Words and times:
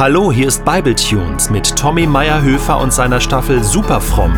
Hallo, 0.00 0.32
hier 0.32 0.48
ist 0.48 0.64
Bibletunes 0.64 1.50
mit 1.50 1.76
Tommy 1.76 2.06
Meyerhöfer 2.06 2.80
und 2.80 2.90
seiner 2.90 3.20
Staffel 3.20 3.62
Superfromm. 3.62 4.32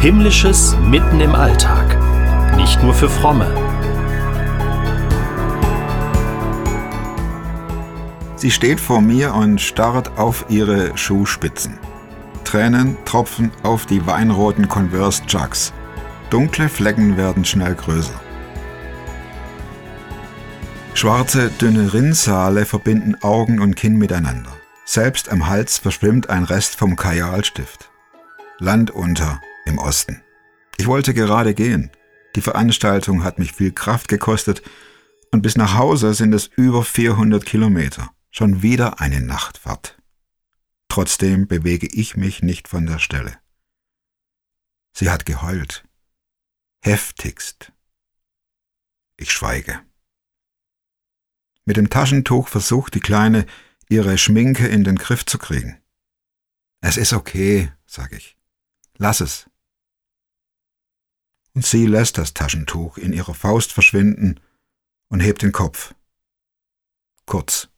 Himmlisches 0.00 0.76
mitten 0.84 1.20
im 1.20 1.36
Alltag. 1.36 1.96
Nicht 2.56 2.82
nur 2.82 2.92
für 2.92 3.08
Fromme. 3.08 3.46
Sie 8.34 8.50
steht 8.50 8.80
vor 8.80 9.00
mir 9.00 9.34
und 9.34 9.60
starrt 9.60 10.18
auf 10.18 10.46
ihre 10.48 10.98
Schuhspitzen. 10.98 11.78
Tränen 12.42 12.96
tropfen 13.04 13.52
auf 13.62 13.86
die 13.86 14.04
weinroten 14.04 14.68
Converse 14.68 15.24
Chucks. 15.26 15.72
Dunkle 16.28 16.68
Flecken 16.68 17.16
werden 17.16 17.44
schnell 17.44 17.76
größer. 17.76 18.20
Schwarze, 20.94 21.52
dünne 21.60 21.94
Rinnsale 21.94 22.64
verbinden 22.64 23.14
Augen 23.22 23.60
und 23.60 23.76
Kinn 23.76 23.96
miteinander. 23.96 24.50
Selbst 24.92 25.30
am 25.30 25.46
Hals 25.46 25.78
verschwimmt 25.78 26.28
ein 26.28 26.44
Rest 26.44 26.76
vom 26.76 26.96
Kajalstift. 26.96 27.90
Land 28.58 28.90
unter 28.90 29.40
im 29.64 29.78
Osten. 29.78 30.22
Ich 30.76 30.86
wollte 30.86 31.14
gerade 31.14 31.54
gehen. 31.54 31.90
Die 32.36 32.42
Veranstaltung 32.42 33.24
hat 33.24 33.38
mich 33.38 33.52
viel 33.52 33.72
Kraft 33.72 34.08
gekostet 34.08 34.60
und 35.30 35.40
bis 35.40 35.56
nach 35.56 35.78
Hause 35.78 36.12
sind 36.12 36.34
es 36.34 36.46
über 36.46 36.84
400 36.84 37.46
Kilometer. 37.46 38.10
Schon 38.30 38.60
wieder 38.60 39.00
eine 39.00 39.22
Nachtfahrt. 39.22 39.96
Trotzdem 40.88 41.46
bewege 41.46 41.86
ich 41.86 42.18
mich 42.18 42.42
nicht 42.42 42.68
von 42.68 42.84
der 42.84 42.98
Stelle. 42.98 43.38
Sie 44.92 45.08
hat 45.08 45.24
geheult. 45.24 45.84
Heftigst. 46.82 47.72
Ich 49.16 49.32
schweige. 49.32 49.80
Mit 51.64 51.78
dem 51.78 51.88
Taschentuch 51.88 52.48
versucht 52.48 52.94
die 52.94 53.00
Kleine, 53.00 53.46
ihre 53.88 54.18
Schminke 54.18 54.66
in 54.66 54.84
den 54.84 54.96
Griff 54.96 55.24
zu 55.24 55.38
kriegen. 55.38 55.78
Es 56.80 56.96
ist 56.96 57.12
okay, 57.12 57.72
sag 57.86 58.12
ich. 58.12 58.36
Lass 58.96 59.20
es. 59.20 59.48
Und 61.54 61.66
sie 61.66 61.86
lässt 61.86 62.18
das 62.18 62.34
Taschentuch 62.34 62.98
in 62.98 63.12
ihrer 63.12 63.34
Faust 63.34 63.72
verschwinden 63.72 64.40
und 65.08 65.20
hebt 65.20 65.42
den 65.42 65.52
Kopf. 65.52 65.94
Kurz. 67.26 67.68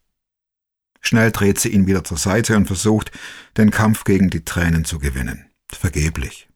Schnell 1.01 1.33
dreht 1.33 1.59
sie 1.59 1.69
ihn 1.69 1.87
wieder 1.87 2.03
zur 2.05 2.17
Seite 2.17 2.57
und 2.57 2.67
versucht, 2.67 3.11
den 3.57 3.71
Kampf 3.71 4.05
gegen 4.05 4.31
die 4.31 4.45
Tränen 4.45 4.85
zu 4.85 4.99
gewinnen. 4.99 5.51
Vergeblich. 5.71 6.49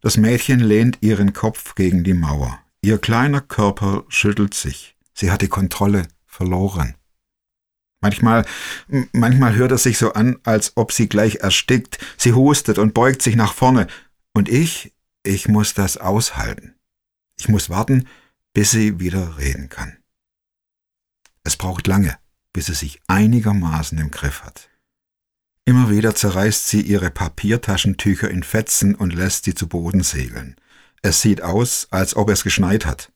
Das 0.00 0.16
Mädchen 0.16 0.60
lehnt 0.60 0.98
ihren 1.00 1.32
Kopf 1.32 1.74
gegen 1.74 2.04
die 2.04 2.14
Mauer. 2.14 2.60
Ihr 2.82 2.98
kleiner 2.98 3.40
Körper 3.40 4.04
schüttelt 4.08 4.54
sich. 4.54 4.96
Sie 5.14 5.30
hat 5.30 5.40
die 5.40 5.48
Kontrolle 5.48 6.08
verloren. 6.26 6.94
Manchmal, 8.04 8.44
manchmal 9.12 9.54
hört 9.54 9.72
es 9.72 9.84
sich 9.84 9.96
so 9.96 10.12
an, 10.12 10.36
als 10.42 10.76
ob 10.76 10.92
sie 10.92 11.08
gleich 11.08 11.36
erstickt. 11.36 11.96
Sie 12.18 12.34
hustet 12.34 12.76
und 12.76 12.92
beugt 12.92 13.22
sich 13.22 13.34
nach 13.34 13.54
vorne. 13.54 13.86
Und 14.34 14.50
ich, 14.50 14.92
ich 15.22 15.48
muss 15.48 15.72
das 15.72 15.96
aushalten. 15.96 16.74
Ich 17.38 17.48
muss 17.48 17.70
warten, 17.70 18.06
bis 18.52 18.72
sie 18.72 19.00
wieder 19.00 19.38
reden 19.38 19.70
kann. 19.70 19.96
Es 21.44 21.56
braucht 21.56 21.86
lange, 21.86 22.18
bis 22.52 22.66
sie 22.66 22.74
sich 22.74 23.00
einigermaßen 23.06 23.96
im 23.96 24.10
Griff 24.10 24.42
hat. 24.42 24.68
Immer 25.64 25.88
wieder 25.88 26.14
zerreißt 26.14 26.68
sie 26.68 26.82
ihre 26.82 27.10
Papiertaschentücher 27.10 28.30
in 28.30 28.42
Fetzen 28.42 28.94
und 28.94 29.14
lässt 29.14 29.44
sie 29.44 29.54
zu 29.54 29.66
Boden 29.66 30.02
segeln. 30.02 30.56
Es 31.00 31.22
sieht 31.22 31.40
aus, 31.40 31.88
als 31.90 32.16
ob 32.16 32.28
es 32.28 32.44
geschneit 32.44 32.84
hat. 32.84 33.10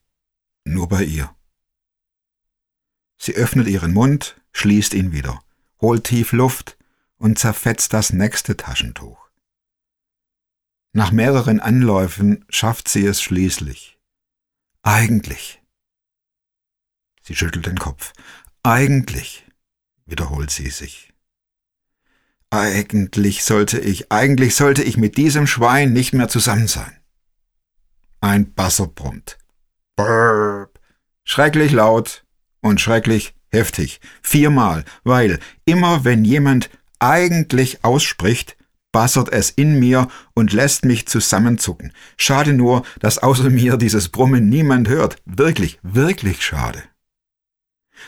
Nur 0.65 0.89
bei 0.89 1.05
ihr. 1.05 1.31
Sie 3.19 3.35
öffnet 3.35 3.67
ihren 3.69 3.93
Mund, 3.93 4.41
schließt 4.59 4.95
ihn 4.95 5.13
wieder, 5.13 5.41
holt 5.81 6.05
tief 6.05 6.33
Luft 6.33 6.77
und 7.19 7.39
zerfetzt 7.39 7.93
das 7.93 8.13
nächste 8.13 8.57
Taschentuch. 8.57 9.29
Nach 10.93 11.13
mehreren 11.13 11.61
Anläufen 11.61 12.45
schafft 12.49 12.89
sie 12.89 13.07
es 13.07 13.23
schließlich. 13.23 13.99
Eigentlich. 14.83 15.63
Sie 17.23 17.37
schüttelt 17.37 17.67
den 17.67 17.79
Kopf. 17.79 18.13
Eigentlich, 18.63 19.47
wiederholt 20.07 20.51
sie 20.51 20.71
sich. 20.71 21.13
Eigentlich 22.51 23.45
sollte 23.45 23.79
ich, 23.79 24.11
eigentlich 24.11 24.55
sollte 24.55 24.83
ich 24.83 24.97
mit 24.97 25.19
diesem 25.19 25.47
Schwein 25.47 25.93
nicht 25.93 26.15
mehr 26.15 26.29
zusammen 26.29 26.67
sein. 26.67 26.99
Ein 28.21 28.55
Basser 28.55 28.87
brummt. 28.89 29.39
Burp. 29.95 30.81
Schrecklich 31.25 31.73
laut 31.73 32.25
und 32.61 32.81
schrecklich 32.81 33.38
heftig, 33.51 34.01
viermal, 34.23 34.85
weil 35.05 35.39
immer 35.65 36.05
wenn 36.05 36.25
jemand 36.25 36.71
eigentlich 36.99 37.85
ausspricht, 37.85 38.57
bassert 38.93 39.33
es 39.33 39.51
in 39.51 39.79
mir 39.79 40.09
und 40.35 40.53
lässt 40.53 40.85
mich 40.85 41.07
zusammenzucken. 41.07 41.93
Schade 42.17 42.53
nur, 42.53 42.83
dass 43.01 43.19
außer 43.19 43.51
mir 43.51 43.77
dieses 43.77 44.09
Brummen 44.09 44.49
niemand 44.49 44.89
hört. 44.89 45.17
Wirklich, 45.25 45.79
wirklich 45.83 46.45
schade. 46.45 46.83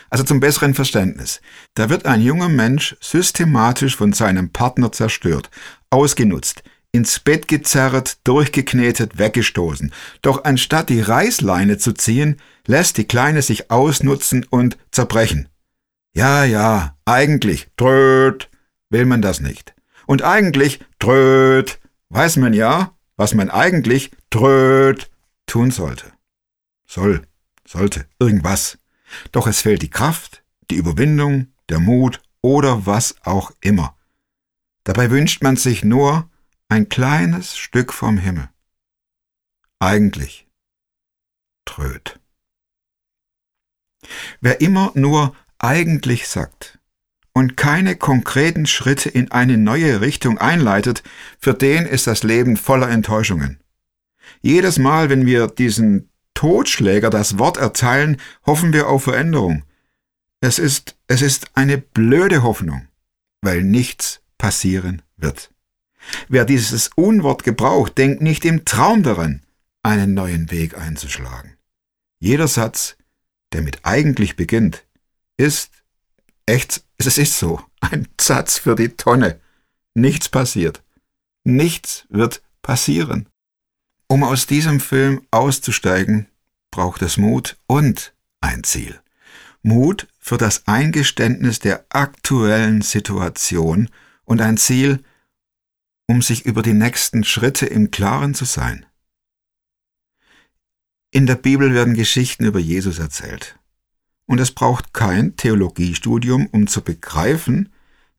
Also 0.09 0.23
zum 0.23 0.39
besseren 0.39 0.73
Verständnis. 0.73 1.41
Da 1.75 1.89
wird 1.89 2.05
ein 2.05 2.21
junger 2.21 2.49
Mensch 2.49 2.95
systematisch 3.01 3.95
von 3.95 4.13
seinem 4.13 4.49
Partner 4.51 4.91
zerstört, 4.91 5.49
ausgenutzt, 5.89 6.63
ins 6.91 7.19
Bett 7.19 7.47
gezerrt, 7.47 8.17
durchgeknetet, 8.25 9.17
weggestoßen. 9.17 9.93
Doch 10.21 10.43
anstatt 10.43 10.89
die 10.89 11.01
Reißleine 11.01 11.77
zu 11.77 11.93
ziehen, 11.93 12.37
lässt 12.65 12.97
die 12.97 13.05
Kleine 13.05 13.41
sich 13.41 13.71
ausnutzen 13.71 14.45
und 14.49 14.77
zerbrechen. 14.91 15.47
Ja, 16.13 16.43
ja, 16.43 16.97
eigentlich, 17.05 17.69
tröd, 17.77 18.49
will 18.89 19.05
man 19.05 19.21
das 19.21 19.39
nicht. 19.39 19.73
Und 20.05 20.23
eigentlich, 20.23 20.79
tröd, 20.99 21.79
weiß 22.09 22.37
man 22.37 22.53
ja, 22.53 22.93
was 23.15 23.33
man 23.33 23.49
eigentlich, 23.49 24.11
tröd, 24.29 25.09
tun 25.45 25.71
sollte. 25.71 26.11
Soll, 26.85 27.21
sollte, 27.65 28.05
irgendwas. 28.19 28.77
Doch 29.31 29.47
es 29.47 29.61
fehlt 29.61 29.81
die 29.81 29.89
Kraft, 29.89 30.43
die 30.69 30.75
Überwindung, 30.75 31.47
der 31.69 31.79
Mut 31.79 32.21
oder 32.41 32.85
was 32.85 33.15
auch 33.23 33.51
immer. 33.61 33.95
Dabei 34.83 35.11
wünscht 35.11 35.43
man 35.43 35.55
sich 35.55 35.85
nur 35.85 36.29
ein 36.71 36.87
kleines 36.87 37.57
Stück 37.57 37.91
vom 37.91 38.17
Himmel. 38.17 38.47
Eigentlich 39.79 40.47
tröd. 41.65 42.17
Wer 44.39 44.61
immer 44.61 44.93
nur 44.95 45.35
eigentlich 45.59 46.29
sagt 46.29 46.79
und 47.33 47.57
keine 47.57 47.97
konkreten 47.97 48.65
Schritte 48.67 49.09
in 49.09 49.31
eine 49.31 49.57
neue 49.57 49.99
Richtung 49.99 50.37
einleitet, 50.37 51.03
für 51.39 51.53
den 51.53 51.85
ist 51.85 52.07
das 52.07 52.23
Leben 52.23 52.55
voller 52.55 52.89
Enttäuschungen. 52.89 53.59
Jedes 54.41 54.79
Mal, 54.79 55.09
wenn 55.09 55.25
wir 55.25 55.47
diesen 55.47 56.09
Totschläger 56.35 57.09
das 57.09 57.37
Wort 57.37 57.57
erteilen, 57.57 58.15
hoffen 58.45 58.71
wir 58.71 58.87
auf 58.87 59.03
Veränderung. 59.03 59.65
Es 60.39 60.57
ist, 60.57 60.97
es 61.07 61.21
ist 61.21 61.51
eine 61.53 61.77
blöde 61.77 62.43
Hoffnung, 62.43 62.87
weil 63.41 63.61
nichts 63.61 64.21
passieren 64.37 65.01
wird. 65.17 65.51
Wer 66.27 66.45
dieses 66.45 66.89
Unwort 66.95 67.43
gebraucht, 67.43 67.97
denkt 67.97 68.21
nicht 68.21 68.45
im 68.45 68.65
Traum 68.65 69.03
daran, 69.03 69.41
einen 69.83 70.13
neuen 70.13 70.51
Weg 70.51 70.77
einzuschlagen. 70.77 71.57
Jeder 72.19 72.47
Satz, 72.47 72.97
der 73.53 73.61
mit 73.61 73.79
eigentlich 73.83 74.35
beginnt, 74.35 74.85
ist 75.37 75.71
echt, 76.45 76.83
es 76.97 77.17
ist 77.17 77.37
so, 77.37 77.61
ein 77.79 78.07
Satz 78.19 78.57
für 78.57 78.75
die 78.75 78.89
Tonne. 78.89 79.39
Nichts 79.93 80.29
passiert. 80.29 80.83
Nichts 81.43 82.05
wird 82.09 82.41
passieren. 82.61 83.27
Um 84.07 84.23
aus 84.23 84.45
diesem 84.45 84.79
Film 84.79 85.25
auszusteigen, 85.31 86.27
braucht 86.69 87.01
es 87.01 87.17
Mut 87.17 87.57
und 87.67 88.13
ein 88.39 88.63
Ziel. 88.63 88.99
Mut 89.63 90.07
für 90.19 90.37
das 90.37 90.67
Eingeständnis 90.67 91.59
der 91.59 91.85
aktuellen 91.89 92.81
Situation 92.81 93.89
und 94.25 94.41
ein 94.41 94.57
Ziel, 94.57 95.03
um 96.11 96.21
sich 96.21 96.45
über 96.45 96.61
die 96.61 96.73
nächsten 96.73 97.23
Schritte 97.23 97.65
im 97.65 97.89
Klaren 97.89 98.33
zu 98.33 98.43
sein. 98.43 98.85
In 101.09 101.25
der 101.25 101.35
Bibel 101.35 101.73
werden 101.73 101.93
Geschichten 101.93 102.43
über 102.43 102.59
Jesus 102.59 102.99
erzählt. 102.99 103.57
Und 104.25 104.41
es 104.41 104.51
braucht 104.51 104.93
kein 104.93 105.37
Theologiestudium, 105.37 106.47
um 106.47 106.67
zu 106.67 106.81
begreifen, 106.81 107.69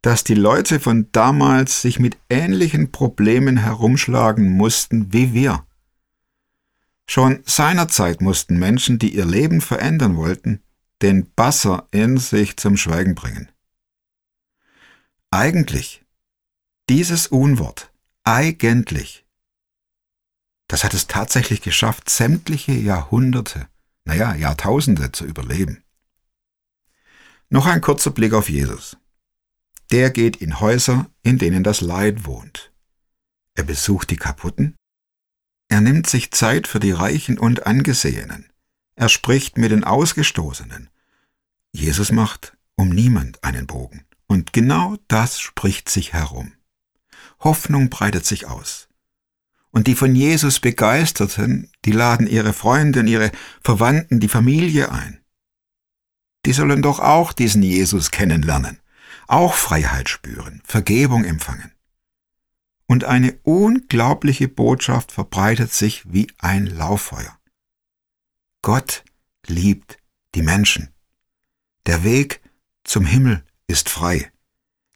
dass 0.01 0.25
die 0.25 0.35
Leute 0.35 0.81
von 0.81 1.13
damals 1.13 1.83
sich 1.83 1.99
mit 1.99 2.17
ähnlichen 2.31 2.93
Problemen 2.93 3.59
herumschlagen 3.59 4.51
mussten 4.57 5.13
wie 5.13 5.35
wir. 5.35 5.67
Schon 7.07 7.41
seinerzeit 7.45 8.23
mussten 8.23 8.59
Menschen, 8.59 8.99
die 8.99 9.15
ihr 9.15 9.27
Leben 9.27 9.61
verändern 9.61 10.17
wollten, 10.17 10.63
den 11.03 11.31
Basser 11.35 11.89
in 11.91 12.17
sich 12.17 12.57
zum 12.57 12.79
Schweigen 12.79 13.15
bringen. 13.15 13.53
Eigentlich, 15.31 16.03
dieses 16.93 17.27
Unwort, 17.29 17.91
eigentlich, 18.23 19.25
das 20.69 20.85
hat 20.85 20.93
es 20.93 21.07
tatsächlich 21.07 21.63
geschafft, 21.63 22.11
sämtliche 22.11 22.73
Jahrhunderte, 22.73 23.67
naja, 24.05 24.35
Jahrtausende 24.35 25.11
zu 25.11 25.25
überleben. 25.25 25.83
Noch 27.49 27.65
ein 27.65 27.81
kurzer 27.81 28.11
Blick 28.11 28.35
auf 28.35 28.51
Jesus. 28.51 28.99
der 29.91 30.11
geht 30.11 30.37
in 30.37 30.61
Häuser, 30.61 31.07
in 31.23 31.39
denen 31.39 31.65
das 31.65 31.81
Leid 31.81 32.27
wohnt. 32.27 32.75
Er 33.55 33.65
besucht 33.65 34.11
die 34.11 34.17
Kaputten. 34.17 34.75
Er 35.69 35.81
nimmt 35.81 36.07
sich 36.07 36.31
Zeit 36.31 36.67
für 36.67 36.79
die 36.79 36.93
Reichen 36.93 37.39
und 37.39 37.67
Angesehenen. 37.67 38.51
Er 38.97 39.09
spricht 39.09 39.57
mit 39.57 39.71
den 39.71 39.85
Ausgestoßenen. 39.85 40.91
Jesus 41.73 42.13
macht 42.13 42.55
um 42.77 42.91
niemand 42.91 43.43
einen 43.43 43.67
Bogen. 43.67 44.05
Und 44.27 44.53
genau 44.53 44.99
das 45.09 45.41
spricht 45.41 45.89
sich 45.89 46.13
herum. 46.13 46.53
Hoffnung 47.43 47.91
breitet 47.91 48.25
sich 48.25 48.47
aus. 48.47 48.89
Und 49.71 49.87
die 49.87 49.95
von 49.95 50.15
Jesus 50.15 50.61
Begeisterten, 50.61 51.71
die 51.85 51.93
laden 51.93 52.27
ihre 52.27 52.53
Freunde 52.53 53.01
und 53.01 53.07
ihre 53.07 53.33
Verwandten, 53.63 54.21
die 54.21 54.29
Familie 54.29 54.93
ein. 54.93 55.21
Die 56.45 56.53
sollen 56.53 56.83
doch 56.83 57.01
auch 57.01 57.33
diesen 57.33 57.63
Jesus 57.63 58.11
kennenlernen, 58.11 58.81
auch 59.29 59.55
Freiheit 59.55 60.09
spüren, 60.09 60.61
Vergebung 60.65 61.25
empfangen. 61.25 61.73
Und 62.87 63.05
eine 63.05 63.39
unglaubliche 63.45 64.49
Botschaft 64.49 65.13
verbreitet 65.13 65.73
sich 65.73 66.13
wie 66.13 66.27
ein 66.39 66.67
Lauffeuer. 66.67 67.39
Gott 68.61 69.05
liebt 69.47 69.99
die 70.35 70.43
Menschen. 70.43 70.91
Der 71.87 72.05
Weg 72.05 72.43
zum 72.85 73.07
Himmel 73.07 73.45
ist 73.67 73.89
frei. 73.89 74.31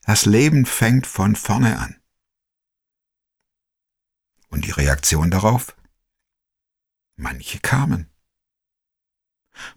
Das 0.05 0.25
Leben 0.25 0.65
fängt 0.65 1.07
von 1.07 1.35
vorne 1.35 1.79
an. 1.79 1.95
Und 4.57 4.65
die 4.65 4.71
Reaktion 4.71 5.29
darauf? 5.29 5.75
Manche 7.15 7.59
kamen. 7.59 8.07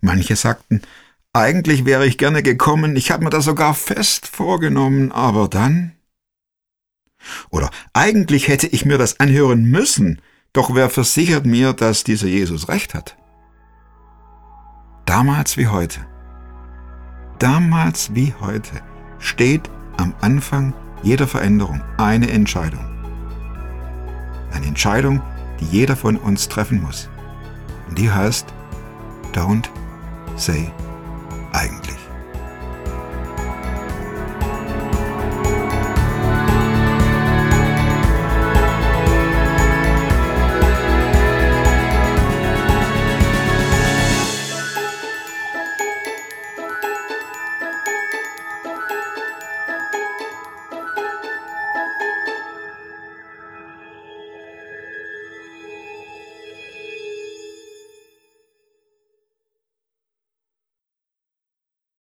Manche 0.00 0.36
sagten, 0.36 0.80
eigentlich 1.34 1.84
wäre 1.84 2.06
ich 2.06 2.16
gerne 2.16 2.42
gekommen, 2.42 2.96
ich 2.96 3.10
habe 3.10 3.24
mir 3.24 3.28
das 3.28 3.44
sogar 3.44 3.74
fest 3.74 4.26
vorgenommen, 4.26 5.12
aber 5.12 5.48
dann. 5.48 5.92
Oder 7.50 7.70
eigentlich 7.92 8.48
hätte 8.48 8.68
ich 8.68 8.86
mir 8.86 8.96
das 8.96 9.20
anhören 9.20 9.64
müssen, 9.64 10.22
doch 10.54 10.74
wer 10.74 10.88
versichert 10.88 11.44
mir, 11.44 11.74
dass 11.74 12.02
dieser 12.02 12.28
Jesus 12.28 12.68
recht 12.70 12.94
hat? 12.94 13.18
Damals 15.04 15.58
wie 15.58 15.66
heute 15.68 16.06
damals 17.38 18.14
wie 18.14 18.32
heute 18.40 18.80
steht 19.18 19.68
am 19.98 20.14
Anfang 20.22 20.72
jeder 21.02 21.26
Veränderung 21.26 21.82
eine 21.98 22.30
Entscheidung. 22.30 22.89
Entscheidung, 24.70 25.20
die 25.58 25.67
jeder 25.67 25.96
von 25.96 26.17
uns 26.17 26.49
treffen 26.49 26.81
muss. 26.81 27.08
Und 27.88 27.99
die 27.99 28.11
heißt, 28.11 28.46
don't 29.34 29.69
say 30.37 30.72
eigentlich. 31.52 32.00